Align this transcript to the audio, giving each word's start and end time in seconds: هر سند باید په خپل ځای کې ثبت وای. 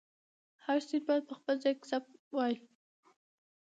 هر 0.65 0.79
سند 0.87 1.03
باید 1.07 1.23
په 1.29 1.33
خپل 1.39 1.55
ځای 1.63 1.73
کې 1.77 1.85
ثبت 1.91 2.11
وای. 2.35 2.53